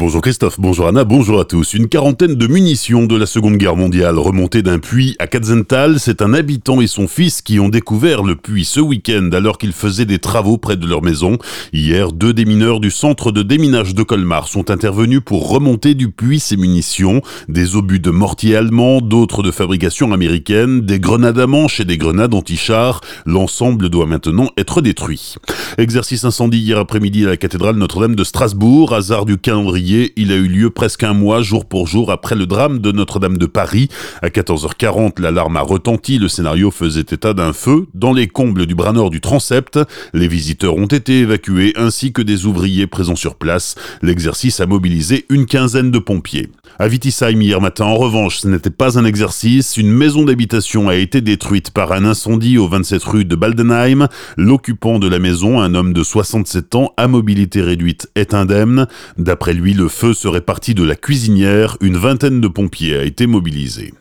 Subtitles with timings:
[0.00, 1.74] Bonjour Christophe, bonjour Anna, bonjour à tous.
[1.74, 6.00] Une quarantaine de munitions de la Seconde Guerre mondiale remontées d'un puits à Katzenthal.
[6.00, 9.74] C'est un habitant et son fils qui ont découvert le puits ce week-end alors qu'ils
[9.74, 11.36] faisaient des travaux près de leur maison.
[11.74, 16.40] Hier, deux démineurs du centre de déminage de Colmar sont intervenus pour remonter du puits
[16.40, 17.20] ces munitions.
[17.50, 21.98] Des obus de mortier allemands, d'autres de fabrication américaine, des grenades à manche et des
[21.98, 23.02] grenades anti-chars.
[23.26, 25.34] L'ensemble doit maintenant être détruit.
[25.76, 30.36] Exercice incendie hier après-midi à la cathédrale Notre-Dame de Strasbourg, hasard du calendrier il a
[30.36, 33.88] eu lieu presque un mois, jour pour jour, après le drame de Notre-Dame de Paris.
[34.22, 36.18] À 14h40, l'alarme a retenti.
[36.18, 39.80] Le scénario faisait état d'un feu dans les combles du bras nord du transept.
[40.14, 43.74] Les visiteurs ont été évacués ainsi que des ouvriers présents sur place.
[44.02, 46.50] L'exercice a mobilisé une quinzaine de pompiers.
[46.78, 49.76] À Vitisheim hier matin, en revanche, ce n'était pas un exercice.
[49.76, 54.08] Une maison d'habitation a été détruite par un incendie au 27 rue de Baldenheim.
[54.36, 58.86] L'occupant de la maison, un homme de 67 ans à mobilité réduite, est indemne.
[59.18, 61.78] D'après lui, le feu serait parti de la cuisinière.
[61.80, 63.94] Une vingtaine de pompiers a été mobilisée.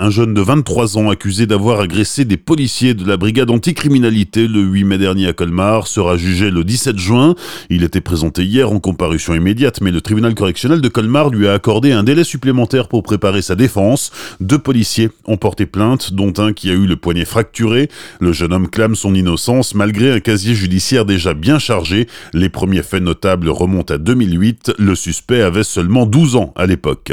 [0.00, 4.60] Un jeune de 23 ans accusé d'avoir agressé des policiers de la brigade anticriminalité le
[4.60, 7.36] 8 mai dernier à Colmar sera jugé le 17 juin.
[7.68, 11.52] Il était présenté hier en comparution immédiate, mais le tribunal correctionnel de Colmar lui a
[11.52, 14.10] accordé un délai supplémentaire pour préparer sa défense.
[14.40, 17.88] Deux policiers ont porté plainte, dont un qui a eu le poignet fracturé.
[18.18, 22.08] Le jeune homme clame son innocence malgré un casier judiciaire déjà bien chargé.
[22.32, 24.72] Les premiers faits notables remontent à 2008.
[24.78, 27.12] Le suspect avait seulement 12 ans à l'époque.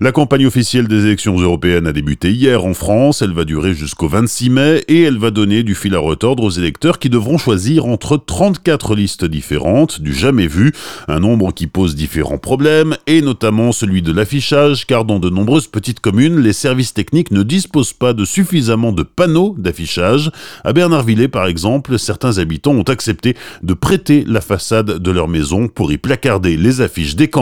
[0.00, 3.20] La campagne officielle des élections européennes a débuté hier en France.
[3.20, 6.50] Elle va durer jusqu'au 26 mai et elle va donner du fil à retordre aux
[6.50, 10.72] électeurs qui devront choisir entre 34 listes différentes, du jamais vu,
[11.08, 15.66] un nombre qui pose différents problèmes et notamment celui de l'affichage car dans de nombreuses
[15.66, 20.30] petites communes, les services techniques ne disposent pas de suffisamment de panneaux d'affichage.
[20.64, 25.68] À Bernardvillers, par exemple, certains habitants ont accepté de prêter la façade de leur maison
[25.68, 27.39] pour y placarder les affiches des candidats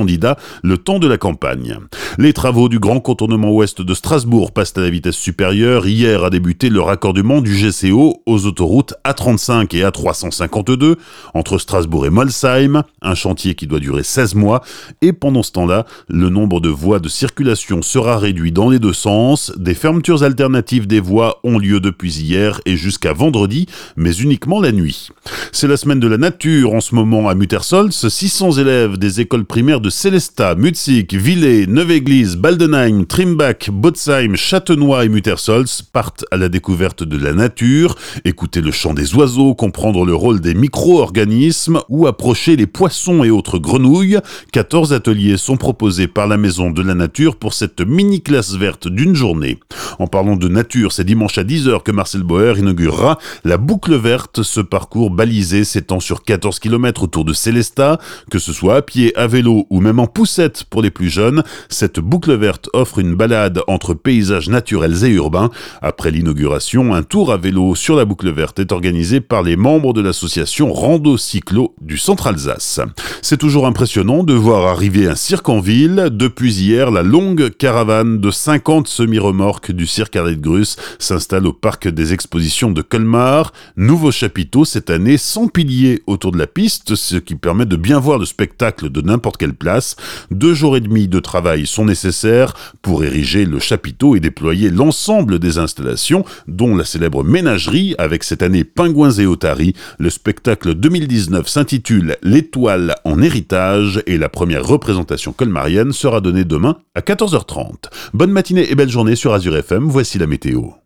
[0.63, 1.79] le temps de la campagne.
[2.19, 5.87] Les travaux du grand contournement ouest de Strasbourg passent à la vitesse supérieure.
[5.87, 10.97] Hier a débuté le raccordement du GCO aux autoroutes A35 et A352
[11.35, 14.63] entre Strasbourg et Molsheim, un chantier qui doit durer 16 mois.
[15.03, 18.93] Et pendant ce temps-là, le nombre de voies de circulation sera réduit dans les deux
[18.93, 19.53] sens.
[19.57, 24.73] Des fermetures alternatives des voies ont lieu depuis hier et jusqu'à vendredi, mais uniquement la
[24.73, 25.09] nuit.
[25.53, 27.93] C'est la semaine de la nature en ce moment à Muttersols.
[27.93, 32.01] 600 élèves des écoles primaires de Célestat, Mutzig, Villers, Neuve
[32.37, 37.95] Baldenheim, Trimbach, Botzheim, Châtenois et Muttersols partent à la découverte de la nature,
[38.25, 43.31] écouter le chant des oiseaux, comprendre le rôle des micro-organismes ou approcher les poissons et
[43.31, 44.19] autres grenouilles.
[44.53, 49.15] 14 ateliers sont proposés par la Maison de la Nature pour cette mini-classe verte d'une
[49.15, 49.59] journée.
[49.99, 54.43] En parlant de nature, c'est dimanche à 10h que Marcel Boer inaugurera la boucle verte.
[54.43, 57.99] Ce parcours balisé s'étend sur 14 km autour de Célestat,
[58.31, 61.43] que ce soit à pied, à vélo ou même en poussette pour les plus jeunes.
[61.69, 65.51] Cette boucle verte offre une balade entre paysages naturels et urbains.
[65.83, 69.93] Après l'inauguration, un tour à vélo sur la boucle verte est organisé par les membres
[69.93, 72.81] de l'association Rando Cyclo du Centre Alsace.
[73.23, 76.09] C'est toujours impressionnant de voir arriver un cirque en ville.
[76.13, 81.89] Depuis hier, la longue caravane de 50 semi-remorques du cirque Arlette Grus s'installe au parc
[81.89, 83.53] des expositions de Colmar.
[83.77, 87.99] Nouveau chapiteau cette année sans piliers autour de la piste, ce qui permet de bien
[87.99, 89.97] voir le spectacle de n'importe quelle place.
[90.31, 95.39] Deux jours et demi de travail sont nécessaires pour ériger le chapiteau et déployer l'ensemble
[95.39, 99.75] des installations, dont la célèbre ménagerie avec cette année Pingouins et Otaries.
[99.99, 106.77] Le spectacle 2019 s'intitule L'étoile en héritage et la première représentation colmarienne sera donnée demain
[106.95, 107.91] à 14h30.
[108.15, 110.79] Bonne matinée et belle journée sur Azure FM, voici la météo.